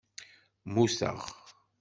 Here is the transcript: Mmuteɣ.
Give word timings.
Mmuteɣ. 0.67 1.19